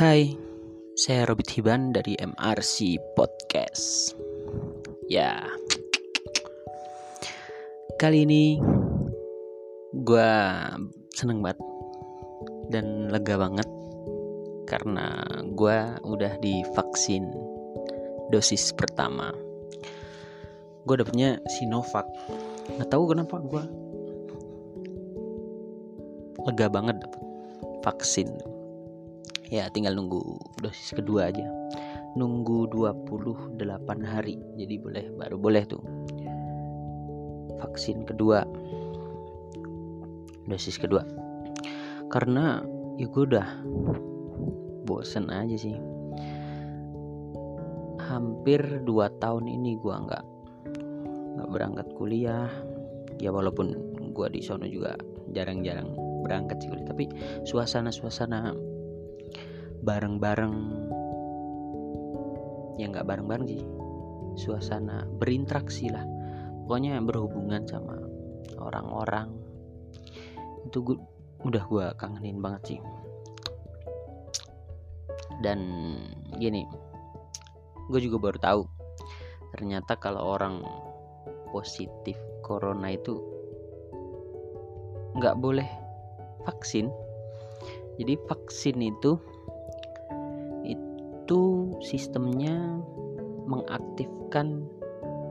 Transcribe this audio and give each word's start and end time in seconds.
Hai, 0.00 0.32
saya 0.96 1.28
Robert 1.28 1.52
Hiban 1.52 1.92
dari 1.92 2.16
MRC 2.16 2.96
Podcast. 3.12 4.16
Ya, 5.12 5.44
kali 8.00 8.24
ini 8.24 8.56
gue 9.92 10.32
seneng 11.12 11.44
banget 11.44 11.60
dan 12.72 13.12
lega 13.12 13.36
banget 13.44 13.68
karena 14.64 15.20
gue 15.52 15.78
udah 16.08 16.32
divaksin 16.40 17.28
dosis 18.32 18.72
pertama. 18.72 19.36
Gue 20.88 20.96
dapetnya 20.96 21.44
Sinovac. 21.60 22.08
Nggak 22.72 22.88
tahu 22.88 23.04
kenapa 23.04 23.36
gue 23.44 23.64
lega 26.48 26.72
banget 26.72 27.04
dapet 27.04 27.20
vaksin 27.84 28.59
ya 29.50 29.66
tinggal 29.74 29.98
nunggu 29.98 30.22
dosis 30.62 30.94
kedua 30.94 31.28
aja. 31.34 31.44
Nunggu 32.14 32.70
28 32.70 33.58
hari. 34.02 34.38
Jadi 34.58 34.74
boleh 34.78 35.04
baru 35.18 35.36
boleh 35.36 35.62
tuh. 35.66 35.82
Vaksin 37.58 38.06
kedua. 38.06 38.46
Dosis 40.46 40.78
kedua. 40.78 41.02
Karena 42.10 42.62
ya 42.98 43.06
gue 43.06 43.22
udah 43.26 43.48
bosen 44.86 45.30
aja 45.30 45.54
sih. 45.58 45.76
Hampir 48.10 48.62
2 48.82 49.22
tahun 49.22 49.46
ini 49.46 49.78
gue 49.78 49.94
nggak 49.94 50.24
nggak 51.38 51.48
berangkat 51.50 51.86
kuliah. 51.94 52.50
Ya 53.22 53.30
walaupun 53.30 53.74
gue 54.10 54.26
di 54.34 54.42
sono 54.42 54.66
juga 54.66 54.98
jarang-jarang 55.30 55.94
berangkat 56.26 56.60
sih 56.60 56.70
tapi 56.84 57.08
suasana-suasana 57.48 58.52
bareng-bareng. 59.80 60.54
Ya 62.76 62.86
nggak 62.88 63.06
bareng-bareng 63.08 63.46
sih. 63.48 63.62
Suasana 64.38 65.04
berinteraksi 65.18 65.90
lah. 65.90 66.04
Pokoknya 66.64 67.02
berhubungan 67.02 67.66
sama 67.66 67.98
orang-orang. 68.60 69.34
Itu 70.68 70.84
gua, 70.84 70.96
udah 71.44 71.64
gue 71.66 71.86
kangenin 71.96 72.38
banget 72.38 72.62
sih. 72.76 72.80
Dan 75.40 75.60
gini 76.36 76.68
gue 77.90 77.98
juga 77.98 78.30
baru 78.30 78.38
tahu 78.38 78.62
ternyata 79.50 79.98
kalau 79.98 80.38
orang 80.38 80.62
positif 81.50 82.14
corona 82.46 82.94
itu 82.94 83.18
nggak 85.18 85.36
boleh 85.42 85.66
vaksin. 86.46 86.86
Jadi 87.98 88.14
vaksin 88.30 88.78
itu 88.80 89.18
sistemnya 91.80 92.80
mengaktifkan 93.48 94.64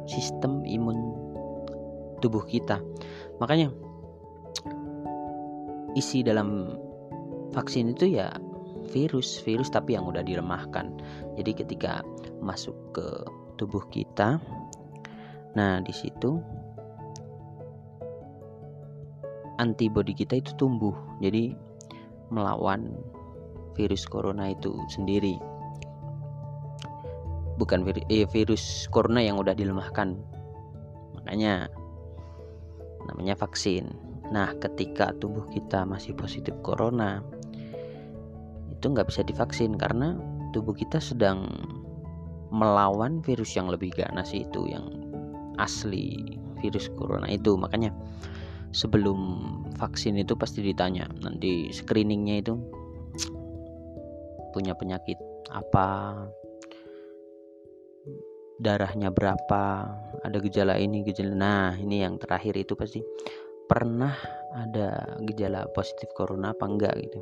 sistem 0.09 0.66
imun 0.66 0.97
tubuh 2.19 2.44
kita. 2.44 2.81
Makanya 3.39 3.72
isi 5.95 6.22
dalam 6.22 6.75
vaksin 7.55 7.94
itu 7.94 8.20
ya 8.20 8.30
virus 8.89 9.42
virus 9.42 9.70
tapi 9.73 9.94
yang 9.97 10.05
udah 10.05 10.22
dilemahkan 10.22 10.94
jadi 11.38 11.52
ketika 11.66 12.02
masuk 12.42 12.73
ke 12.94 13.05
tubuh 13.58 13.81
kita 13.89 14.38
nah 15.58 15.81
di 15.81 15.94
situ 15.94 16.42
antibodi 19.59 20.16
kita 20.16 20.39
itu 20.39 20.55
tumbuh. 20.55 20.95
Jadi 21.20 21.54
melawan 22.32 22.95
virus 23.76 24.08
corona 24.08 24.55
itu 24.55 24.73
sendiri 24.88 25.38
bukan 27.59 27.83
virus, 27.83 28.08
eh, 28.08 28.23
virus 28.31 28.64
corona 28.87 29.20
yang 29.20 29.36
udah 29.36 29.52
dilemahkan. 29.52 30.15
Makanya 31.20 31.67
namanya 33.03 33.36
vaksin. 33.36 33.92
Nah 34.31 34.55
ketika 34.64 35.11
tubuh 35.20 35.43
kita 35.52 35.83
masih 35.83 36.15
positif 36.15 36.55
corona 36.64 37.20
itu 38.71 38.86
nggak 38.87 39.11
bisa 39.11 39.27
divaksin 39.27 39.75
karena 39.75 40.15
tubuh 40.55 40.71
kita 40.71 41.03
sedang 41.03 41.52
melawan 42.49 43.20
virus 43.21 43.53
yang 43.53 43.67
lebih 43.67 43.91
ganas 43.93 44.31
itu 44.31 44.71
yang 44.71 44.87
asli 45.59 46.39
virus 46.64 46.87
corona 46.95 47.27
itu. 47.27 47.59
Makanya 47.59 47.91
sebelum 48.71 49.20
vaksin 49.76 50.15
itu 50.15 50.37
pasti 50.39 50.64
ditanya 50.64 51.11
nanti 51.20 51.73
screeningnya 51.76 52.39
itu 52.39 52.53
punya 54.55 54.77
penyakit 54.77 55.17
apa 55.49 56.14
darahnya 58.59 59.09
berapa 59.09 59.64
ada 60.20 60.37
gejala 60.43 60.75
ini 60.75 61.08
gejala 61.08 61.33
nah 61.33 61.71
ini 61.80 62.03
yang 62.03 62.20
terakhir 62.20 62.59
itu 62.59 62.75
pasti. 62.75 62.99
Pernah 63.70 64.17
ada 64.58 65.17
gejala 65.23 65.70
positif 65.71 66.09
corona 66.17 66.52
apa 66.52 66.65
enggak 66.65 66.93
gitu. 67.05 67.21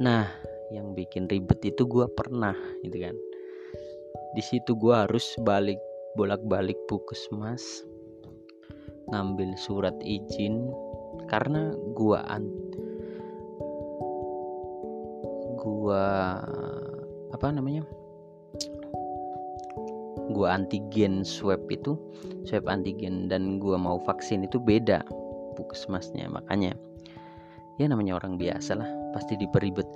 Nah 0.00 0.26
yang 0.72 0.96
bikin 0.96 1.28
ribet 1.28 1.60
itu 1.62 1.84
gue 1.84 2.06
pernah 2.14 2.54
gitu 2.82 2.96
kan. 2.98 3.14
Di 4.34 4.42
situ 4.42 4.74
gue 4.78 4.94
harus 4.94 5.26
balik 5.42 5.78
bolak-balik 6.14 6.78
puskesmas 6.86 7.82
ngambil 9.10 9.52
surat 9.58 9.94
izin 10.00 10.70
karena 11.26 11.74
gua 11.92 12.22
an 12.30 12.46
gua 15.58 16.38
apa 17.34 17.46
namanya 17.50 17.82
gua 20.32 20.56
antigen 20.56 21.26
swab 21.26 21.60
itu 21.68 21.98
swab 22.48 22.64
antigen 22.70 23.28
dan 23.28 23.60
gua 23.60 23.76
mau 23.76 24.00
vaksin 24.00 24.46
itu 24.46 24.56
beda 24.56 25.04
puskesmasnya 25.58 26.30
makanya 26.32 26.72
ya 27.78 27.90
namanya 27.90 28.14
orang 28.18 28.38
biasa 28.38 28.78
lah 28.78 28.88
pasti 29.14 29.38
diperibet. 29.38 29.86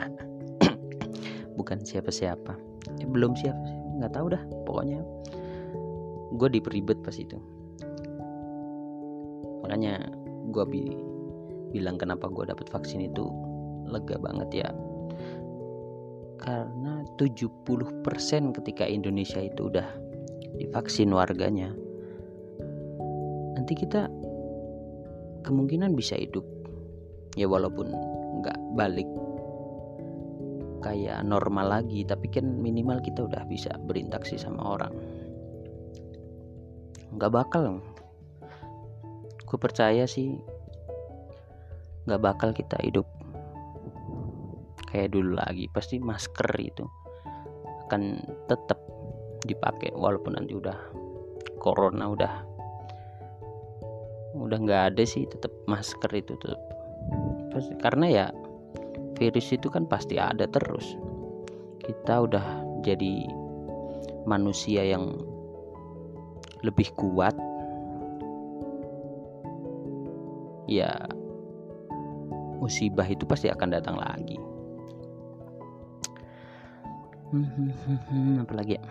Bukan 1.58 1.84
siapa-siapa. 1.84 2.52
Ya, 3.00 3.06
belum 3.08 3.36
siapa 3.36 3.60
nggak 3.98 4.12
tahu 4.14 4.26
dah 4.32 4.42
pokoknya. 4.64 5.00
Gue 6.36 6.48
diperibet 6.52 7.00
pas 7.02 7.16
itu. 7.16 7.36
Makanya 9.64 10.08
gue 10.52 10.64
bi 10.68 10.82
bilang 11.72 12.00
kenapa 12.00 12.30
gue 12.32 12.48
dapet 12.48 12.68
vaksin 12.70 13.04
itu 13.04 13.28
lega 13.88 14.16
banget 14.20 14.64
ya. 14.64 14.68
Karena 16.38 16.97
70% 17.16 17.64
ketika 18.60 18.84
Indonesia 18.84 19.40
itu 19.40 19.72
udah 19.72 19.88
divaksin 20.58 21.14
warganya. 21.14 21.72
Nanti 23.56 23.72
kita 23.72 24.10
kemungkinan 25.46 25.94
bisa 25.94 26.18
hidup. 26.18 26.44
Ya 27.38 27.46
walaupun 27.46 27.88
nggak 28.42 28.58
balik 28.74 29.06
kayak 30.78 31.26
normal 31.26 31.82
lagi 31.82 32.06
tapi 32.06 32.30
kan 32.30 32.46
minimal 32.46 33.02
kita 33.02 33.26
udah 33.26 33.42
bisa 33.46 33.70
berinteraksi 33.86 34.38
sama 34.38 34.62
orang. 34.62 34.94
Nggak 37.14 37.32
bakal. 37.34 37.82
Gue 39.48 39.58
percaya 39.58 40.04
sih 40.04 40.36
nggak 42.04 42.20
bakal 42.20 42.50
kita 42.52 42.76
hidup 42.84 43.06
kayak 44.90 45.14
dulu 45.14 45.38
lagi. 45.38 45.66
Pasti 45.70 45.98
masker 46.02 46.50
itu 46.58 46.84
akan 47.88 48.20
tetap 48.46 48.76
dipakai 49.48 49.96
walaupun 49.96 50.36
nanti 50.36 50.52
udah 50.52 50.76
corona 51.56 52.12
udah 52.12 52.32
udah 54.36 54.58
nggak 54.60 54.82
ada 54.94 55.02
sih 55.08 55.24
tetap 55.24 55.50
masker 55.64 56.12
itu 56.12 56.36
tetap 56.36 56.60
karena 57.80 58.06
ya 58.06 58.26
virus 59.18 59.50
itu 59.50 59.66
kan 59.66 59.84
pasti 59.84 60.16
ada 60.16 60.46
terus. 60.46 60.94
Kita 61.82 62.22
udah 62.22 62.62
jadi 62.86 63.26
manusia 64.24 64.86
yang 64.86 65.18
lebih 66.62 66.94
kuat. 66.94 67.34
Ya 70.68 70.92
musibah 72.60 73.08
itu 73.08 73.24
pasti 73.24 73.48
akan 73.48 73.72
datang 73.72 73.96
lagi 73.96 74.36
apalagi 78.42 78.80
ya? 78.80 78.82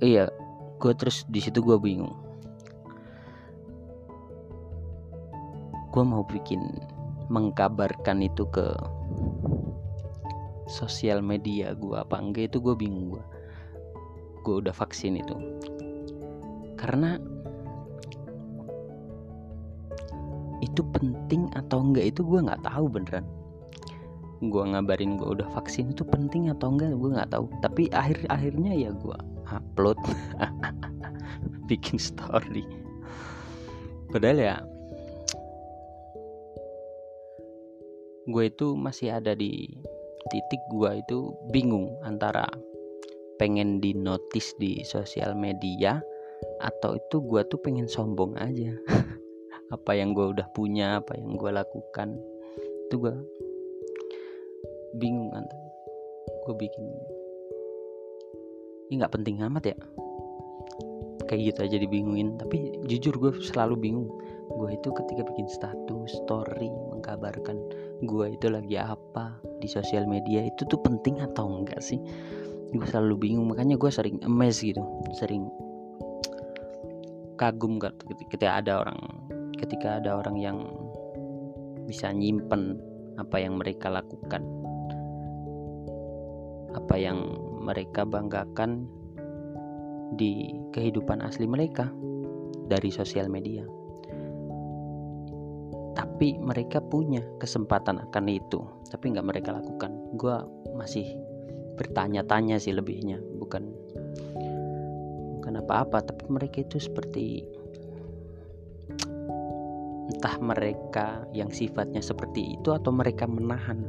Iya 0.00 0.24
gue 0.80 0.92
terus 0.96 1.26
di 1.28 1.42
situ 1.42 1.60
gue 1.60 1.76
bingung. 1.76 2.14
Gue 5.90 6.04
mau 6.06 6.22
bikin 6.22 6.62
mengkabarkan 7.30 8.22
itu 8.22 8.46
ke 8.54 8.70
sosial 10.70 11.18
media 11.18 11.74
gue 11.74 11.98
apa 11.98 12.22
enggak 12.22 12.54
itu 12.54 12.62
gue 12.62 12.74
bingung 12.78 13.18
gue 13.18 13.24
gue 14.46 14.54
udah 14.62 14.72
vaksin 14.72 15.18
itu. 15.18 15.36
Karena 16.78 17.18
itu 20.62 20.80
penting 20.94 21.50
atau 21.58 21.82
enggak 21.82 22.14
itu 22.14 22.24
gue 22.24 22.40
nggak 22.40 22.62
tahu 22.64 22.86
beneran 22.88 23.26
gue 24.40 24.64
ngabarin 24.72 25.20
gue 25.20 25.36
udah 25.36 25.48
vaksin 25.52 25.92
itu 25.92 26.00
penting 26.00 26.48
atau 26.48 26.72
enggak 26.72 26.96
gue 26.96 27.10
nggak 27.12 27.30
tahu. 27.32 27.46
Tapi 27.60 27.92
akhir 27.92 28.24
akhirnya 28.32 28.72
ya 28.72 28.90
gue 28.96 29.18
upload 29.52 30.00
bikin 31.68 32.00
story. 32.00 32.64
Padahal 34.08 34.40
ya 34.40 34.56
gue 38.30 38.44
itu 38.48 38.66
masih 38.78 39.20
ada 39.20 39.36
di 39.36 39.68
titik 40.32 40.62
gue 40.72 40.90
itu 41.04 41.36
bingung 41.52 41.92
antara 42.00 42.48
pengen 43.36 43.80
di 43.80 43.92
notice 43.92 44.56
di 44.56 44.80
sosial 44.84 45.36
media 45.36 46.00
atau 46.60 46.96
itu 46.96 47.20
gue 47.28 47.44
tuh 47.44 47.60
pengen 47.60 47.88
sombong 47.88 48.40
aja. 48.40 48.72
Apa 49.76 50.00
yang 50.00 50.16
gue 50.16 50.34
udah 50.34 50.50
punya 50.50 50.98
apa 50.98 51.14
yang 51.14 51.38
gue 51.38 51.46
lakukan 51.54 52.18
itu 52.90 53.06
gue 53.06 53.14
bingung 54.96 55.30
kan. 55.30 55.46
Gue 56.46 56.54
bikin 56.56 56.84
ini 58.90 58.98
nggak 58.98 59.14
penting 59.14 59.38
amat 59.46 59.74
ya. 59.74 59.76
Kayak 61.30 61.54
gitu 61.54 61.58
aja 61.62 61.76
dibingungin 61.78 62.34
tapi 62.40 62.74
jujur 62.90 63.14
gue 63.14 63.32
selalu 63.38 63.78
bingung. 63.78 64.08
Gue 64.50 64.74
itu 64.74 64.90
ketika 64.90 65.22
bikin 65.22 65.46
status 65.46 66.10
story 66.26 66.70
mengkabarkan 66.90 67.54
gue 68.02 68.26
itu 68.34 68.46
lagi 68.50 68.74
apa 68.80 69.38
di 69.62 69.70
sosial 69.70 70.10
media 70.10 70.42
itu 70.42 70.66
tuh 70.66 70.80
penting 70.82 71.22
atau 71.22 71.46
enggak 71.62 71.78
sih? 71.78 72.02
Gue 72.74 72.86
selalu 72.86 73.30
bingung 73.30 73.46
makanya 73.46 73.78
gue 73.78 73.90
sering 73.90 74.18
emes 74.26 74.58
gitu 74.58 74.82
sering 75.14 75.46
kagum 77.40 77.80
kan 77.80 77.96
ketika 78.04 78.60
ada 78.60 78.84
orang 78.84 79.00
ketika 79.56 79.96
ada 79.96 80.20
orang 80.20 80.36
yang 80.36 80.58
bisa 81.88 82.12
nyimpen 82.12 82.76
apa 83.16 83.40
yang 83.40 83.56
mereka 83.56 83.88
lakukan 83.88 84.44
apa 86.74 86.94
yang 86.98 87.38
mereka 87.60 88.06
banggakan 88.06 88.86
di 90.14 90.54
kehidupan 90.74 91.22
asli 91.22 91.46
mereka 91.46 91.90
dari 92.66 92.90
sosial 92.90 93.26
media. 93.30 93.66
Tapi 95.94 96.38
mereka 96.38 96.78
punya 96.80 97.20
kesempatan 97.42 97.98
akan 98.10 98.24
itu, 98.30 98.60
tapi 98.88 99.10
nggak 99.12 99.26
mereka 99.26 99.50
lakukan. 99.56 99.90
Gue 100.14 100.36
masih 100.78 101.06
bertanya-tanya 101.76 102.60
sih 102.62 102.76
lebihnya, 102.76 103.18
bukan 103.40 103.68
bukan 105.40 105.54
apa-apa, 105.60 106.04
tapi 106.04 106.24
mereka 106.30 106.62
itu 106.62 106.78
seperti 106.78 107.44
entah 110.10 110.36
mereka 110.42 111.24
yang 111.32 111.48
sifatnya 111.48 112.02
seperti 112.04 112.60
itu 112.60 112.74
atau 112.74 112.92
mereka 112.92 113.24
menahan 113.24 113.80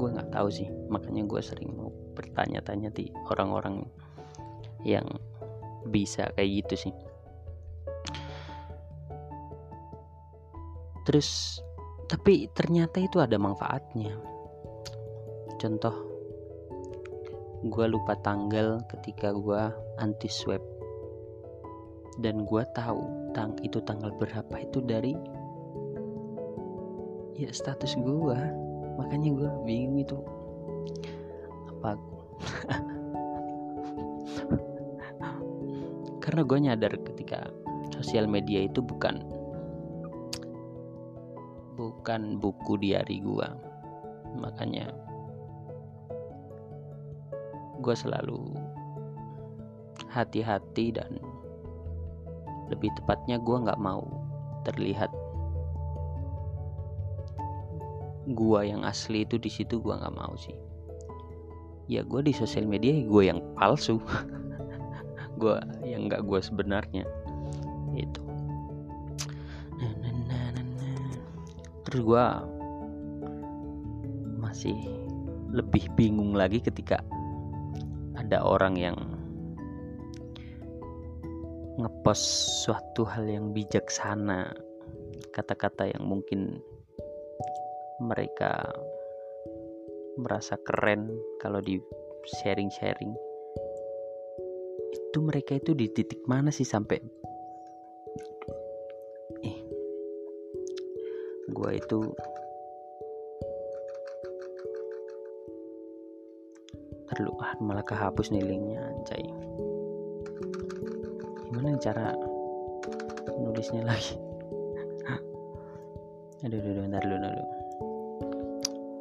gue 0.00 0.08
nggak 0.16 0.32
tahu 0.32 0.48
sih. 0.48 0.68
Makanya 0.88 1.28
gue 1.28 1.40
sering 1.44 1.76
mau 1.76 1.92
bertanya-tanya 2.16 2.88
di 2.96 3.12
orang-orang 3.28 3.84
yang 4.88 5.04
bisa 5.92 6.32
kayak 6.32 6.64
gitu 6.64 6.88
sih. 6.88 6.94
Terus 11.04 11.60
tapi 12.08 12.48
ternyata 12.56 12.96
itu 13.04 13.20
ada 13.20 13.36
manfaatnya. 13.36 14.16
Contoh 15.60 15.92
gue 17.60 17.86
lupa 17.92 18.16
tanggal 18.24 18.80
ketika 18.88 19.36
gue 19.36 19.62
anti 20.00 20.32
swab 20.32 20.64
dan 22.24 22.48
gue 22.48 22.64
tahu 22.72 23.04
tang 23.36 23.52
itu 23.60 23.84
tanggal 23.84 24.08
berapa 24.16 24.64
itu 24.64 24.80
dari 24.80 25.12
ya 27.36 27.52
status 27.52 28.00
gue 28.00 28.40
makanya 29.00 29.32
gue 29.32 29.48
bingung 29.64 29.96
itu. 29.96 30.20
Apa 31.72 31.96
karena 36.30 36.46
gue 36.46 36.58
nyadar 36.62 36.92
ketika 37.00 37.48
sosial 37.96 38.30
media 38.30 38.62
itu 38.68 38.78
bukan 38.78 39.24
bukan 41.74 42.38
buku 42.38 42.78
diari 42.78 43.18
gue 43.24 43.48
makanya 44.38 44.94
gue 47.80 47.94
selalu 47.96 48.52
hati-hati 50.12 50.94
dan 50.94 51.18
lebih 52.70 52.94
tepatnya 52.94 53.40
gue 53.42 53.56
nggak 53.66 53.80
mau 53.82 54.06
terlihat 54.62 55.10
gua 58.32 58.64
yang 58.66 58.82
asli 58.86 59.26
itu 59.26 59.36
di 59.36 59.50
situ 59.50 59.78
gua 59.82 60.00
nggak 60.00 60.16
mau 60.16 60.34
sih. 60.38 60.56
Ya 61.90 62.06
gue 62.06 62.22
di 62.22 62.30
sosial 62.30 62.70
media 62.70 62.94
gue 63.02 63.22
yang 63.26 63.42
palsu. 63.58 63.98
Gue 65.40 65.56
yang 65.82 66.06
nggak 66.06 66.22
gue 66.22 66.38
sebenarnya. 66.38 67.02
Itu 67.96 68.30
terus 71.90 72.06
gue 72.06 72.26
masih 74.38 74.78
lebih 75.50 75.90
bingung 75.98 76.38
lagi 76.38 76.62
ketika 76.62 77.02
ada 78.14 78.38
orang 78.46 78.78
yang 78.78 78.94
ngepost 81.82 82.62
suatu 82.62 83.02
hal 83.02 83.26
yang 83.26 83.50
bijaksana 83.50 84.54
kata-kata 85.34 85.90
yang 85.90 86.06
mungkin 86.06 86.62
mereka 88.00 88.64
merasa 90.16 90.56
keren 90.64 91.12
kalau 91.40 91.60
di 91.60 91.76
sharing-sharing. 92.40 93.12
Itu 94.90 95.20
mereka 95.20 95.60
itu 95.60 95.76
di 95.76 95.86
titik 95.92 96.24
mana 96.24 96.48
sih 96.48 96.64
sampai? 96.64 96.98
Eh 99.44 99.58
gua 101.52 101.76
itu 101.76 102.00
terlalu 107.10 107.32
ah 107.42 107.52
malah 107.60 107.84
kehapus 107.84 108.32
nih 108.32 108.44
linknya 108.44 108.80
anjay. 108.80 109.24
Gimana 111.50 111.76
cara 111.82 112.14
nulisnya 113.36 113.82
lagi? 113.84 114.16
Aduh 116.40 116.56
aduh, 116.56 116.72
aduh 116.72 116.82
bentar 116.88 117.04
dulu 117.04 117.20
dulu 117.20 117.59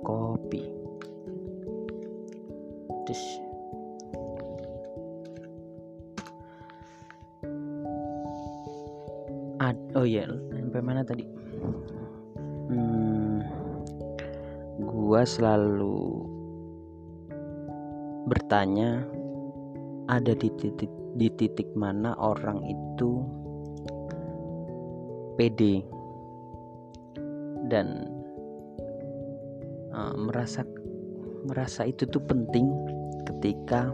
kopi. 0.09 0.63
Terus. 3.05 3.23
Ad, 9.59 9.77
oh 9.93 10.07
iya 10.07 10.25
sampai 10.55 10.81
mana 10.81 11.01
tadi? 11.03 11.25
Hmm, 12.69 13.43
gua 14.81 15.27
selalu 15.27 16.23
bertanya 18.29 19.03
ada 20.07 20.31
di 20.37 20.49
titik 20.57 20.89
di 21.17 21.27
titik 21.35 21.67
mana 21.75 22.15
orang 22.17 22.63
itu 22.65 23.25
pede? 25.35 25.83
Dan 27.69 28.08
merasa 30.29 30.61
merasa 31.49 31.89
itu 31.89 32.05
tuh 32.05 32.21
penting 32.21 32.69
ketika 33.25 33.89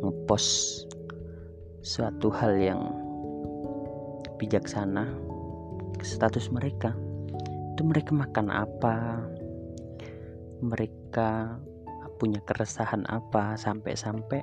ngepost 0.00 0.88
suatu 1.84 2.32
hal 2.32 2.56
yang 2.56 2.80
bijaksana 4.40 5.04
ke 6.00 6.04
status 6.08 6.48
mereka. 6.48 6.96
Itu 7.76 7.84
mereka 7.84 8.16
makan 8.16 8.48
apa? 8.48 9.20
Mereka 10.64 11.60
punya 12.16 12.40
keresahan 12.42 13.04
apa 13.06 13.54
sampai-sampai? 13.60 14.40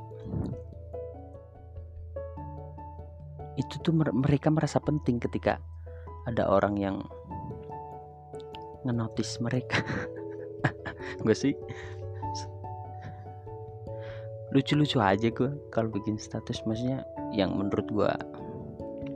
Itu 3.57 3.81
tuh 3.81 3.95
mereka 3.97 4.53
merasa 4.53 4.77
penting 4.77 5.17
ketika 5.17 5.57
ada 6.29 6.45
orang 6.45 6.77
yang 6.77 6.97
ngenotis 8.85 9.41
mereka 9.41 9.81
gue 11.23 11.35
sih? 11.35 11.53
Lucu-lucu 14.53 14.97
aja 15.03 15.27
gue 15.27 15.51
kalau 15.73 15.91
bikin 15.91 16.15
status. 16.15 16.63
Maksudnya 16.63 17.03
yang 17.35 17.55
menurut 17.55 17.87
gue 17.91 18.11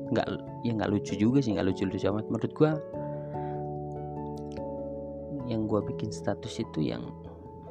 nggak 0.10 0.28
ya 0.66 0.72
nggak 0.74 0.90
lucu 0.90 1.14
juga 1.14 1.40
sih 1.40 1.56
nggak 1.56 1.68
lucu-lucu 1.72 2.06
amat. 2.10 2.26
Menurut 2.28 2.54
gue 2.54 2.72
yang 5.50 5.66
gue 5.66 5.80
bikin 5.96 6.14
status 6.14 6.62
itu 6.62 6.94
yang 6.94 7.04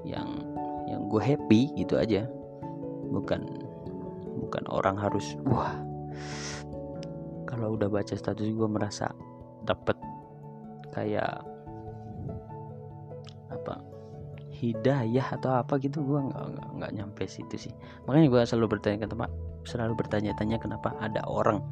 yang 0.02 0.42
yang 0.88 1.06
gue 1.06 1.20
happy 1.20 1.70
gitu 1.76 2.00
aja. 2.00 2.24
Bukan 3.08 3.44
bukan 4.38 4.64
orang 4.70 4.96
harus 4.96 5.34
wah 5.44 5.76
kalau 7.44 7.74
udah 7.74 7.90
baca 7.90 8.14
status 8.14 8.54
gue 8.54 8.68
merasa 8.70 9.10
dapat 9.66 9.98
kayak 10.94 11.42
apa 13.50 13.74
hidayah 14.58 15.38
atau 15.38 15.54
apa 15.54 15.78
gitu 15.78 16.02
gue 16.02 16.18
nggak 16.18 16.44
nggak 16.82 16.92
nyampe 16.98 17.24
situ 17.30 17.70
sih. 17.70 17.72
Makanya 18.10 18.26
gue 18.26 18.40
selalu 18.42 18.78
bertanya 18.78 19.06
ke 19.06 19.08
tempat 19.10 19.30
selalu 19.62 20.00
bertanya-tanya 20.00 20.56
kenapa 20.58 20.96
ada 20.98 21.22
orang 21.28 21.62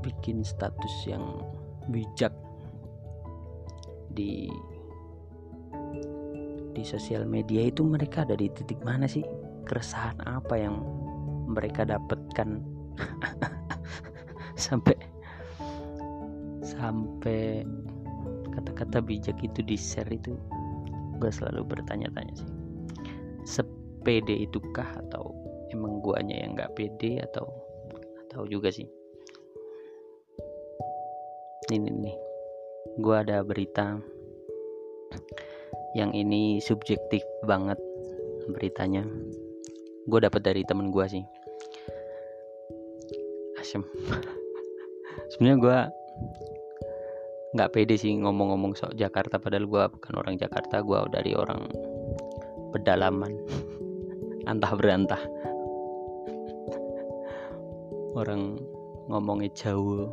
bikin 0.00 0.46
status 0.46 0.94
yang 1.04 1.42
bijak 1.90 2.30
di 4.14 4.48
di 6.72 6.82
sosial 6.84 7.26
media 7.26 7.66
itu 7.66 7.82
mereka 7.84 8.24
ada 8.24 8.38
di 8.38 8.48
titik 8.48 8.80
mana 8.80 9.04
sih? 9.04 9.24
Keresahan 9.66 10.22
apa 10.24 10.54
yang 10.56 10.80
mereka 11.50 11.84
dapatkan? 11.84 12.64
Sampai 14.56 14.96
sampai 16.66 17.62
kata-kata 18.76 19.00
bijak 19.08 19.40
itu 19.40 19.64
di 19.64 19.72
share 19.72 20.12
itu 20.12 20.36
gue 21.16 21.32
selalu 21.32 21.64
bertanya-tanya 21.64 22.36
sih. 22.36 22.50
Sepede 23.48 24.44
itukah 24.44 25.00
atau 25.08 25.32
emang 25.72 26.04
guanya 26.04 26.44
yang 26.44 26.52
nggak 26.52 26.76
pede 26.76 27.24
atau 27.24 27.48
atau 28.28 28.44
juga 28.44 28.68
sih. 28.68 28.84
Ini 31.72 31.88
nih 31.88 32.16
gue 33.00 33.16
ada 33.16 33.40
berita 33.40 33.96
yang 35.96 36.12
ini 36.12 36.60
subjektif 36.60 37.24
banget 37.48 37.80
beritanya. 38.52 39.08
Gue 40.04 40.20
dapat 40.20 40.44
dari 40.44 40.68
temen 40.68 40.92
gue 40.92 41.06
sih. 41.08 41.24
Asem 43.56 43.80
sebenarnya 45.32 45.56
gue 45.64 45.78
nggak 47.56 47.72
pede 47.72 47.96
sih 47.96 48.12
ngomong-ngomong 48.20 48.76
soal 48.76 48.92
Jakarta 48.92 49.40
padahal 49.40 49.64
gue 49.64 49.82
bukan 49.96 50.12
orang 50.20 50.36
Jakarta 50.36 50.84
gue 50.84 50.98
dari 51.08 51.32
orang 51.32 51.64
pedalaman. 52.76 53.32
Antah 54.52 54.72
berantah. 54.76 55.22
Orang 58.12 58.60
ngomongnya 59.08 59.48
jauh. 59.56 60.12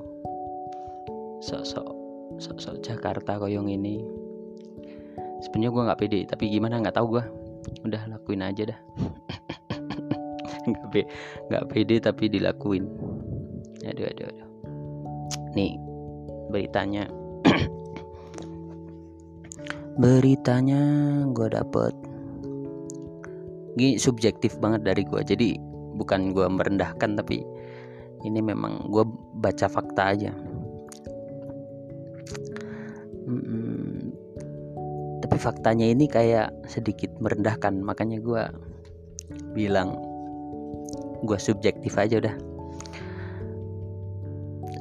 Sok-sok 1.44 1.92
sok-sok 2.40 2.80
Jakarta 2.80 3.36
koyong 3.36 3.68
ini. 3.68 4.00
Sebenarnya 5.44 5.76
gue 5.76 5.84
nggak 5.92 6.00
pede 6.00 6.20
tapi 6.24 6.48
gimana 6.48 6.80
nggak 6.80 6.96
tahu 6.96 7.20
gue 7.20 7.24
udah 7.84 8.08
lakuin 8.08 8.48
aja 8.48 8.72
dah. 8.72 8.80
Nggak 10.64 10.88
pe 10.96 11.02
nggak 11.52 11.66
pede 11.76 12.00
tapi 12.00 12.32
dilakuin. 12.32 12.88
Aduh 13.84 14.08
aduh 14.08 14.32
aduh. 14.32 14.48
Nih 15.60 15.76
beritanya 16.48 17.04
beritanya 20.00 20.82
gue 21.30 21.48
dapet 21.54 21.94
ini 23.78 23.98
subjektif 23.98 24.58
banget 24.58 24.86
dari 24.86 25.02
gue 25.06 25.22
jadi 25.22 25.50
bukan 25.98 26.34
gue 26.34 26.46
merendahkan 26.50 27.18
tapi 27.18 27.46
ini 28.24 28.40
memang 28.40 28.88
gue 28.88 29.04
baca 29.44 29.68
fakta 29.68 30.16
aja. 30.16 30.32
Hmm, 33.24 34.12
tapi 35.24 35.38
faktanya 35.40 35.88
ini 35.92 36.08
kayak 36.08 36.52
sedikit 36.68 37.12
merendahkan 37.20 37.84
makanya 37.84 38.20
gue 38.24 38.44
bilang 39.52 40.00
gue 41.24 41.40
subjektif 41.40 42.00
aja 42.00 42.24
udah. 42.24 42.36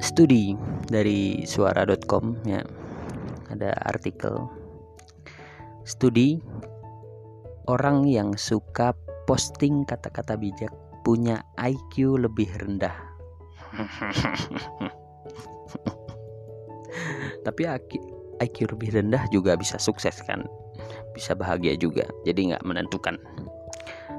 Studi 0.03 0.55
dari 0.87 1.43
suara.com 1.47 2.39
ya. 2.47 2.63
Ada 3.51 3.75
artikel 3.91 4.62
studi. 5.83 6.39
Orang 7.71 8.03
yang 8.11 8.35
suka 8.35 8.91
posting 9.23 9.87
kata-kata 9.87 10.35
bijak 10.35 10.71
punya 11.07 11.47
IQ 11.55 12.19
lebih 12.19 12.51
rendah. 12.59 12.91
Tapi 17.47 17.61
IQ 18.43 18.75
lebih 18.75 18.89
rendah 18.99 19.23
juga 19.31 19.55
bisa 19.55 19.79
sukses 19.79 20.19
kan? 20.27 20.43
Bisa 21.15 21.31
bahagia 21.35 21.79
juga. 21.79 22.03
Jadi 22.27 22.51
nggak 22.51 22.67
menentukan. 22.67 23.15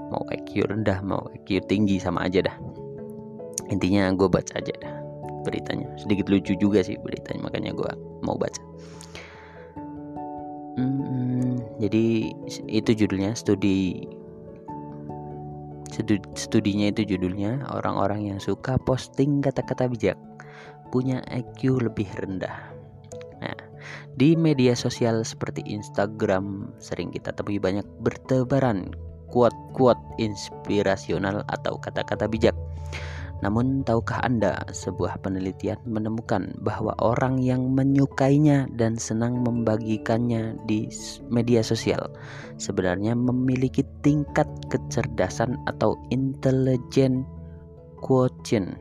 Mau 0.08 0.24
IQ 0.32 0.72
rendah 0.72 1.04
mau 1.04 1.28
IQ 1.36 1.68
tinggi 1.68 2.00
sama 2.00 2.24
aja 2.24 2.40
dah. 2.44 2.56
Intinya 3.68 4.08
gue 4.12 4.28
baca 4.28 4.56
aja 4.56 4.72
dah 4.80 4.94
beritanya. 5.44 5.88
Sedikit 6.00 6.32
lucu 6.32 6.56
juga 6.56 6.80
sih 6.80 6.96
beritanya 6.96 7.44
makanya 7.44 7.76
gue 7.76 7.92
mau 8.24 8.40
baca. 8.40 8.62
Hmm, 10.74 11.23
jadi 11.78 12.30
itu 12.70 12.90
judulnya 12.94 13.34
studi 13.34 14.06
studinya 16.34 16.90
itu 16.90 17.06
judulnya 17.06 17.70
orang-orang 17.70 18.34
yang 18.34 18.38
suka 18.42 18.74
posting 18.82 19.38
kata-kata 19.38 19.86
bijak 19.86 20.18
punya 20.90 21.22
IQ 21.30 21.78
lebih 21.82 22.06
rendah 22.18 22.74
nah 23.38 23.58
di 24.18 24.34
media 24.34 24.74
sosial 24.74 25.22
seperti 25.22 25.62
Instagram 25.66 26.70
sering 26.82 27.14
kita 27.14 27.30
temui 27.34 27.62
banyak 27.62 27.86
bertebaran 28.02 28.94
quote-quote 29.34 29.98
inspirasional 30.22 31.42
atau 31.50 31.74
kata-kata 31.82 32.30
bijak. 32.30 32.54
Namun 33.42 33.82
tahukah 33.82 34.22
Anda 34.22 34.62
sebuah 34.70 35.20
penelitian 35.24 35.80
menemukan 35.88 36.54
bahwa 36.62 36.94
orang 37.02 37.42
yang 37.42 37.74
menyukainya 37.74 38.70
dan 38.78 38.94
senang 38.94 39.42
membagikannya 39.42 40.54
di 40.70 40.88
media 41.28 41.60
sosial 41.60 42.12
sebenarnya 42.56 43.18
memiliki 43.18 43.82
tingkat 44.06 44.46
kecerdasan 44.70 45.58
atau 45.66 45.98
intelijen 46.14 47.26
quotient 47.98 48.78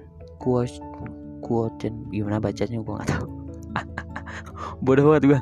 quotient. 1.43 1.95
Gimana 2.09 2.39
bacanya? 2.39 2.79
Gue 2.79 2.95
nggak 2.95 3.09
tahu. 3.11 3.27
Bodoh 4.85 5.11
banget 5.11 5.23
gue 5.35 5.39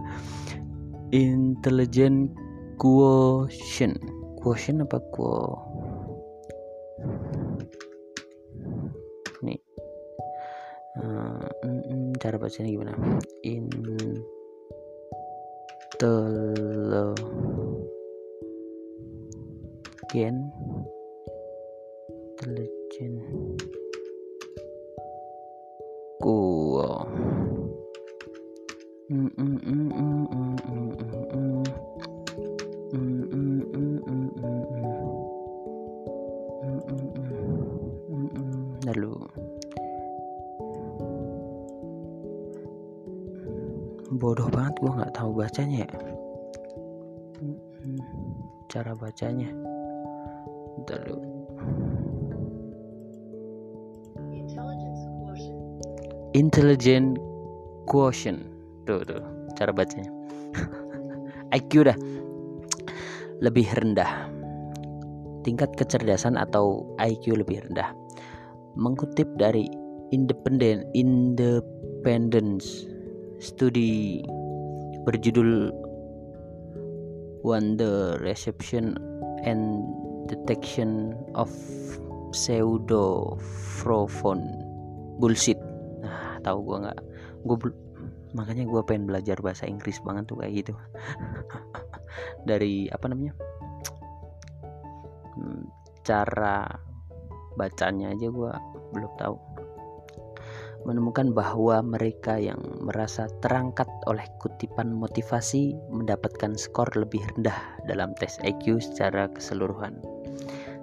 intelijen 1.14 2.34
quotient. 2.82 3.98
Quotient 4.42 4.82
apa 4.82 4.98
quo 5.14 5.54
cara 12.22 12.38
bacanya 12.38 12.70
gimana? 12.70 12.94
Intelligent 13.42 14.22
quo 26.22 27.02
mm, 29.10 29.18
mm, 29.18 29.34
mm, 29.42 29.58
mm, 29.66 29.90
mm, 29.90 30.30
mm, 30.30 30.62
mm. 30.70 30.91
Bodoh 44.22 44.46
banget 44.54 44.78
gue 44.78 44.92
nggak 44.94 45.14
tahu 45.18 45.34
bacanya 45.34 45.82
ya. 45.82 45.90
Cara 48.70 48.94
bacanya. 48.94 49.50
Lalu 50.86 51.18
intelligent 56.38 57.18
quotient. 57.90 58.46
Tuh 58.86 59.02
tuh 59.02 59.26
cara 59.58 59.74
bacanya. 59.74 60.14
IQ 61.58 61.90
dah. 61.90 61.98
Lebih 63.42 63.74
rendah. 63.74 64.30
Tingkat 65.42 65.74
kecerdasan 65.74 66.38
atau 66.38 66.86
IQ 67.02 67.42
lebih 67.42 67.66
rendah. 67.66 67.90
Mengutip 68.78 69.26
dari 69.42 69.66
Independent 70.14 70.86
Independence 70.94 72.91
studi 73.42 74.22
berjudul 75.02 75.74
Wonder 77.42 78.22
Reception 78.22 78.94
and 79.42 79.82
Detection 80.30 81.18
of 81.34 81.50
Pseudophone 82.30 83.42
Bullshit. 85.18 85.58
Nah 86.06 86.38
tahu 86.46 86.62
gue 86.70 86.78
nggak. 86.86 87.00
Gue 87.42 87.58
makanya 88.38 88.64
gue 88.70 88.82
pengen 88.86 89.10
belajar 89.10 89.42
bahasa 89.42 89.66
Inggris 89.66 89.98
banget 90.06 90.30
tuh 90.30 90.38
kayak 90.38 90.54
gitu. 90.62 90.78
Dari 92.50 92.86
apa 92.94 93.10
namanya? 93.10 93.34
Cara 96.06 96.70
bacanya 97.58 98.14
aja 98.14 98.30
gue 98.30 98.52
belum 98.96 99.12
tahu 99.20 99.36
menemukan 100.84 101.34
bahwa 101.34 101.82
mereka 101.86 102.38
yang 102.42 102.60
merasa 102.82 103.30
terangkat 103.46 103.88
oleh 104.10 104.26
kutipan 104.42 104.94
motivasi 104.94 105.78
mendapatkan 105.94 106.58
skor 106.58 106.90
lebih 106.98 107.22
rendah 107.34 107.58
dalam 107.86 108.14
tes 108.18 108.42
IQ 108.42 108.82
secara 108.82 109.30
keseluruhan. 109.32 109.98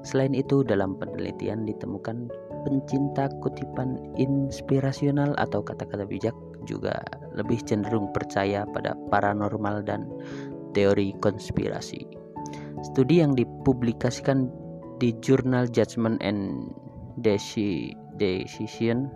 Selain 0.07 0.33
itu, 0.33 0.63
dalam 0.63 0.95
penelitian 0.97 1.67
ditemukan 1.67 2.31
pencinta 2.63 3.29
kutipan 3.43 3.99
inspirasional 4.19 5.35
atau 5.39 5.63
kata-kata 5.63 6.07
bijak 6.07 6.35
juga 6.67 7.01
lebih 7.35 7.59
cenderung 7.65 8.11
percaya 8.15 8.67
pada 8.71 8.95
paranormal 9.11 9.83
dan 9.87 10.07
teori 10.75 11.15
konspirasi. 11.23 12.07
Studi 12.87 13.19
yang 13.25 13.35
dipublikasikan 13.35 14.47
di 15.03 15.15
jurnal 15.23 15.67
Judgment 15.71 16.23
and 16.23 16.71
Decision 17.23 19.11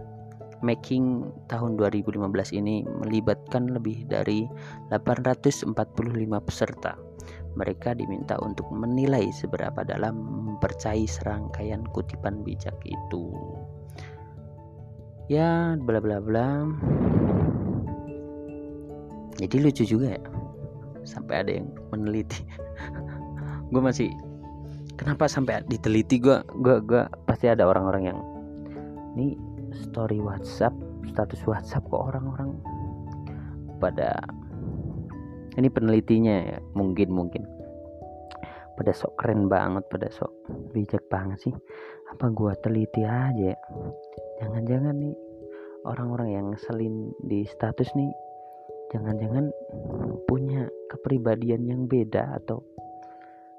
Making 0.63 1.27
tahun 1.51 1.75
2015 1.75 2.23
ini 2.55 2.87
melibatkan 2.87 3.75
lebih 3.75 4.07
dari 4.07 4.47
845 4.95 5.75
peserta. 6.47 6.95
Mereka 7.59 7.99
diminta 7.99 8.39
untuk 8.41 8.71
menilai 8.71 9.29
seberapa 9.35 9.83
dalam 9.85 10.17
mempercayai 10.57 11.05
serangkaian 11.05 11.83
kutipan 11.91 12.47
bijak 12.47 12.79
itu. 12.87 13.35
Ya, 15.27 15.75
bla 15.83 15.99
bla 15.99 16.23
bla. 16.23 16.65
Jadi 19.37 19.57
lucu 19.59 19.83
juga 19.83 20.15
ya. 20.15 20.23
Sampai 21.03 21.43
ada 21.43 21.51
yang 21.59 21.69
meneliti. 21.91 22.47
gue 23.73 23.83
masih 23.83 24.15
kenapa 25.01 25.27
sampai 25.27 25.65
diteliti 25.67 26.21
gue 26.21 26.45
gue 26.61 26.77
gue 26.85 27.03
pasti 27.25 27.49
ada 27.49 27.65
orang-orang 27.65 28.13
yang 28.13 28.19
ini 29.17 29.37
story 29.75 30.21
WhatsApp 30.21 30.73
status 31.13 31.43
WhatsApp 31.45 31.85
kok 31.91 32.13
orang-orang 32.15 32.57
pada 33.83 34.23
ini 35.59 35.69
penelitinya 35.69 36.57
ya 36.57 36.59
mungkin 36.73 37.13
mungkin. 37.13 37.45
Pada 38.73 38.97
sok 38.97 39.21
keren 39.21 39.53
banget 39.53 39.85
pada 39.93 40.09
sok 40.09 40.33
bijak 40.73 41.05
banget 41.13 41.51
sih. 41.51 41.55
Apa 42.09 42.33
gua 42.33 42.57
teliti 42.57 43.05
aja 43.05 43.53
ya. 43.53 43.57
Jangan-jangan 44.41 44.97
nih 44.97 45.15
orang-orang 45.85 46.29
yang 46.33 46.47
ngeselin 46.55 47.13
di 47.27 47.45
status 47.45 47.91
nih 47.99 48.11
jangan-jangan 48.93 49.49
punya 50.29 50.69
kepribadian 50.93 51.65
yang 51.65 51.83
beda 51.89 52.41
atau 52.41 52.65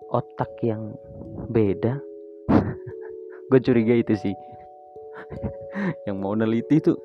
otak 0.10 0.50
yang 0.66 0.94
beda. 1.50 2.02
Gue 3.50 3.60
curiga 3.62 3.94
itu 3.94 4.14
sih 4.18 4.34
yang 6.06 6.22
mau 6.22 6.38
neliti 6.38 6.80
tuh 6.80 6.98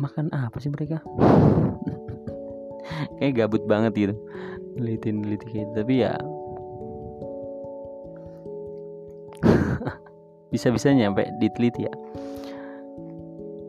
makan 0.00 0.28
apa 0.32 0.56
sih 0.60 0.72
mereka? 0.72 1.00
Kayak 3.20 3.46
gabut 3.46 3.62
banget 3.68 3.92
gitu. 3.94 4.14
Neliti 4.76 5.12
neliti 5.12 5.46
gitu. 5.52 5.70
Tapi 5.76 5.94
ya 6.00 6.16
bisa-bisa 10.52 10.92
nyampe 10.92 11.28
diteliti 11.40 11.84
ya. 11.86 11.92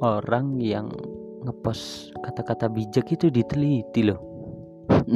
Orang 0.03 0.59
yang 0.59 0.91
ngepost 1.43 2.11
kata-kata 2.23 2.67
bijak 2.71 3.07
itu 3.11 3.31
diteliti 3.31 4.03
loh. 4.03 4.19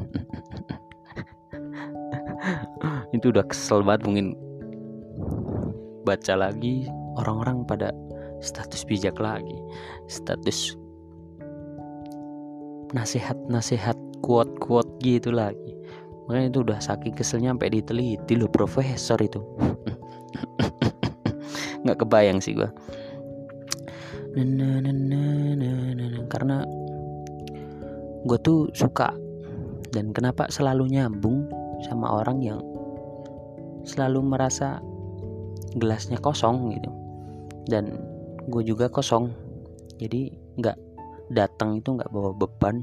Itu 3.16 3.32
udah 3.32 3.44
kesel 3.48 3.84
banget 3.84 4.04
mungkin. 4.08 4.28
Baca 6.08 6.40
lagi 6.40 6.88
orang-orang 7.20 7.68
pada 7.68 7.92
status 8.40 8.86
bijak 8.86 9.18
lagi. 9.18 9.56
Status 10.08 10.78
nasihat-nasihat 12.96 13.98
quote-quote 14.24 14.90
gitu 15.04 15.34
lagi. 15.34 15.76
Makanya 16.28 16.48
itu 16.52 16.60
udah 16.64 16.80
saking 16.84 17.16
keselnya 17.16 17.56
sampai 17.56 17.72
diteliti 17.72 18.36
loh 18.36 18.52
profesor 18.52 19.20
itu. 19.24 19.40
Nggak 21.84 22.04
kebayang 22.04 22.40
sih 22.44 22.56
gua. 22.56 22.72
Karena 26.28 26.68
gue 28.28 28.40
tuh 28.44 28.68
suka 28.76 29.16
dan 29.96 30.12
kenapa 30.12 30.52
selalu 30.52 30.92
nyambung 30.94 31.48
sama 31.88 32.22
orang 32.22 32.44
yang 32.44 32.60
selalu 33.88 34.20
merasa 34.20 34.84
gelasnya 35.80 36.20
kosong 36.20 36.76
gitu. 36.76 36.92
Dan 37.72 37.98
gue 38.48 38.64
juga 38.64 38.88
kosong. 38.88 39.32
Jadi 40.00 40.32
nggak 40.60 40.78
datang 41.32 41.80
itu 41.80 42.00
nggak 42.00 42.12
bawa 42.12 42.32
beban 42.32 42.82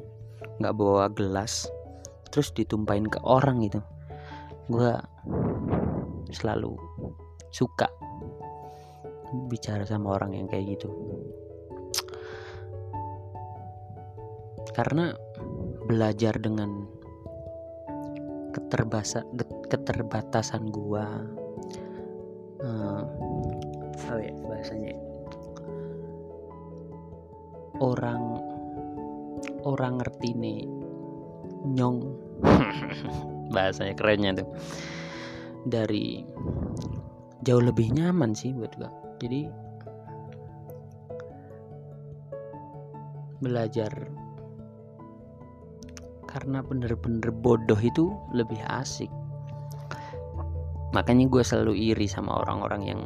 nggak 0.60 0.76
bawa 0.76 1.08
gelas 1.10 1.66
terus 2.30 2.52
ditumpahin 2.52 3.08
ke 3.08 3.18
orang 3.24 3.64
gitu. 3.64 3.80
Gue 4.68 4.92
selalu 6.30 6.76
suka 7.54 7.86
bicara 9.50 9.86
sama 9.86 10.18
orang 10.18 10.34
yang 10.34 10.46
kayak 10.50 10.78
gitu. 10.78 10.90
Karena 14.74 15.14
belajar 15.86 16.34
dengan 16.40 16.88
keterbasa 18.54 19.26
keterbatasan 19.66 20.70
gua 20.70 21.06
uh, 22.62 23.02
oh 24.10 24.18
ya 24.18 24.34
orang 27.82 28.38
orang 29.64 29.98
ngerti 29.98 30.30
nih 30.36 30.60
nyong. 31.74 31.98
Bahasanya 33.54 33.94
kerennya 33.96 34.44
tuh. 34.44 34.48
Dari 35.64 36.20
jauh 37.40 37.64
lebih 37.64 37.90
nyaman 37.96 38.36
sih 38.36 38.52
buat 38.52 38.76
gua. 38.76 38.92
Jadi 39.18 39.48
belajar 43.40 43.92
karena 46.28 46.64
bener-bener 46.64 47.30
bodoh 47.30 47.78
itu 47.78 48.12
lebih 48.34 48.58
asik. 48.66 49.08
Makanya 50.94 51.26
gue 51.26 51.42
selalu 51.42 51.74
iri 51.94 52.06
sama 52.06 52.38
orang-orang 52.42 52.82
yang 52.86 53.02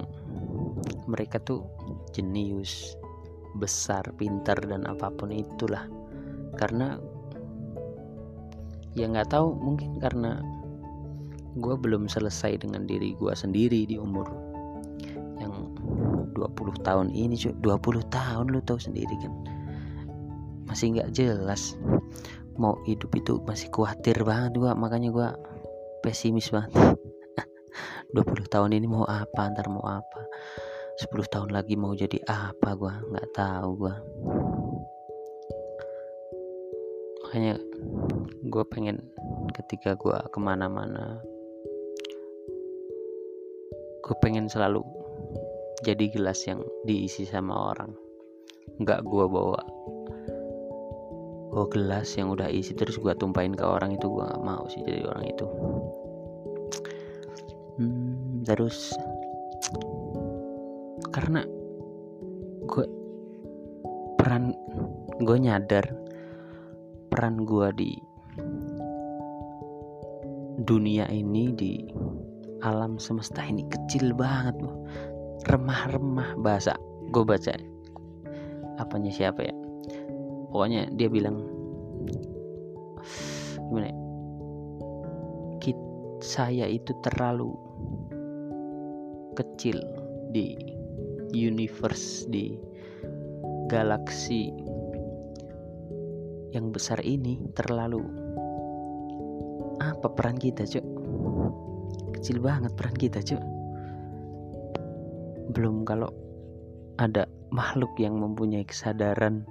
mereka 1.09 1.41
tuh 1.41 1.65
jenius 2.13 2.98
besar 3.57 4.05
pintar 4.21 4.59
dan 4.61 4.85
apa 4.85 5.09
pun 5.09 5.33
itulah. 5.33 5.89
Karena 6.59 6.99
ya 8.93 9.07
nggak 9.09 9.31
tahu 9.33 9.55
mungkin 9.57 9.97
karena 10.03 10.43
gue 11.59 11.75
belum 11.79 12.11
selesai 12.11 12.61
dengan 12.61 12.85
diri 12.85 13.15
gue 13.15 13.33
sendiri 13.33 13.87
di 13.87 13.97
umur 13.99 14.27
yang 15.39 15.71
20 16.35 16.87
tahun 16.87 17.09
ini 17.15 17.35
cuy 17.39 17.55
20 17.63 18.15
tahun 18.15 18.47
lu 18.51 18.61
tahu 18.63 18.79
sendiri 18.79 19.15
kan? 19.23 19.33
Masih 20.67 20.99
nggak 20.99 21.11
jelas. 21.15 21.79
Mau 22.59 22.75
hidup 22.85 23.15
itu 23.15 23.39
masih 23.47 23.71
khawatir 23.71 24.19
banget 24.27 24.59
gua 24.59 24.75
makanya 24.75 25.15
gua 25.15 25.29
pesimis 26.03 26.51
banget. 26.51 26.75
20 28.15 28.51
tahun 28.51 28.75
ini 28.75 28.87
mau 28.91 29.07
apa? 29.07 29.47
Antar 29.47 29.71
mau 29.71 29.87
apa 29.87 30.21
10 30.99 31.31
tahun 31.31 31.55
lagi 31.55 31.79
mau 31.79 31.95
jadi 31.95 32.19
apa 32.27 32.75
gua? 32.75 32.99
Nggak 33.07 33.31
tahu 33.31 33.71
gua. 33.87 33.95
Makanya 37.23 37.55
gue 38.51 38.65
pengen 38.67 38.99
ketika 39.55 39.95
gue 39.95 40.19
ke 40.33 40.39
mana-mana 40.43 41.23
gue 44.03 44.17
pengen 44.25 44.49
selalu 44.49 44.81
jadi 45.87 46.11
gelas 46.11 46.43
yang 46.51 46.67
diisi 46.83 47.23
sama 47.29 47.71
orang. 47.71 47.95
Nggak 48.83 49.07
gue 49.07 49.25
bawa 49.29 49.63
bawa 51.55 51.67
gelas 51.71 52.11
yang 52.19 52.35
udah 52.35 52.51
isi 52.51 52.75
terus 52.75 52.99
gue 52.99 53.15
tumpahin 53.15 53.55
ke 53.55 53.63
orang 53.63 53.95
itu 53.95 54.11
gue 54.11 54.25
gak 54.25 54.43
mau 54.43 54.67
sih 54.67 54.83
jadi 54.83 55.07
orang 55.07 55.25
itu. 55.31 55.47
Hmm, 57.79 58.43
terus 58.43 58.99
karena 61.19 61.43
gue 62.71 62.87
peran 64.23 64.55
gue 65.19 65.35
nyadar 65.43 65.83
peran 67.11 67.43
gue 67.43 67.75
di 67.75 67.91
dunia 70.63 71.11
ini 71.11 71.51
di 71.59 71.91
alam 72.63 73.03
semesta 73.03 73.43
ini 73.43 73.67
kecil 73.67 74.15
banget 74.15 74.63
loh 74.63 74.87
remah-remah 75.51 76.39
bahasa 76.39 76.79
gue 77.11 77.27
baca. 77.27 77.51
Apanya 78.79 79.11
siapa 79.11 79.43
ya? 79.43 79.55
Pokoknya 80.55 80.87
dia 80.95 81.11
bilang 81.11 81.43
gimana 83.67 83.91
ya? 83.91 83.99
saya 86.19 86.67
itu 86.67 86.91
terlalu 86.99 87.55
kecil 89.39 89.79
di 90.35 90.78
universe 91.33 92.25
di 92.29 92.57
galaksi 93.69 94.49
yang 96.57 96.73
besar 96.73 96.99
ini 97.05 97.45
terlalu 97.53 98.01
apa 99.79 100.09
peran 100.11 100.41
kita 100.41 100.65
cuk? 100.65 100.87
Kecil 102.19 102.41
banget 102.41 102.73
peran 102.75 102.97
kita 102.97 103.21
cuk. 103.21 103.43
Belum 105.53 105.85
kalau 105.85 106.11
ada 106.99 107.29
makhluk 107.53 107.95
yang 108.01 108.19
mempunyai 108.19 108.67
kesadaran 108.67 109.47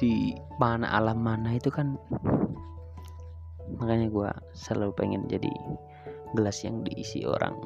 di 0.00 0.34
mana 0.58 0.90
alam 0.98 1.22
mana 1.22 1.54
itu 1.54 1.70
kan 1.70 1.94
makanya 3.78 4.10
gue 4.10 4.30
selalu 4.50 4.90
pengen 4.98 5.22
jadi 5.30 5.52
gelas 6.32 6.64
yang 6.64 6.80
diisi 6.84 7.24
orang. 7.28 7.56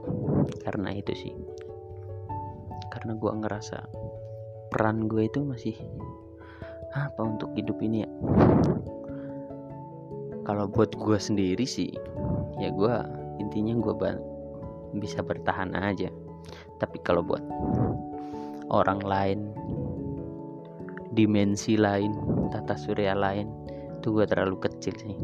Karena 0.62 0.94
itu 0.94 1.14
sih. 1.14 1.34
Karena 2.90 3.14
gue 3.14 3.32
ngerasa 3.32 3.78
peran 4.70 5.06
gue 5.06 5.26
itu 5.30 5.42
masih 5.42 5.76
apa 6.96 7.20
untuk 7.22 7.54
hidup 7.54 7.78
ini 7.82 8.02
ya? 8.02 8.10
Kalau 10.46 10.70
buat 10.70 10.94
gue 10.94 11.18
sendiri 11.18 11.66
sih 11.66 11.90
ya 12.56 12.70
gue 12.72 12.94
intinya 13.42 13.74
gue 13.78 13.94
bisa 14.98 15.20
bertahan 15.22 15.74
aja. 15.76 16.08
Tapi 16.80 16.98
kalau 17.02 17.22
buat 17.22 17.42
orang 18.70 19.00
lain 19.02 19.40
dimensi 21.16 21.80
lain 21.80 22.12
tata 22.52 22.76
surya 22.76 23.16
lain 23.16 23.48
itu 23.98 24.14
gue 24.14 24.26
terlalu 24.28 24.56
kecil 24.62 24.94
sih. 24.96 25.16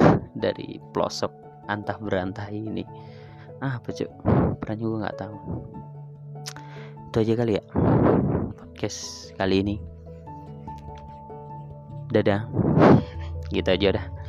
Dari 0.42 0.78
pelosok 0.94 1.49
antah 1.70 1.96
berantah 2.02 2.50
ini. 2.50 2.82
Ah 3.62 3.78
apa 3.78 3.94
cuk 3.94 4.10
peran 4.58 4.76
juga 4.82 4.96
nggak 5.06 5.18
tahu. 5.18 5.36
Itu 7.10 7.16
aja 7.22 7.34
kali 7.38 7.52
ya 7.58 7.64
podcast 8.58 9.32
kali 9.38 9.62
ini. 9.62 9.76
Dadah. 12.10 12.50
Gitu 13.50 13.66
aja 13.66 13.88
dah 13.98 14.19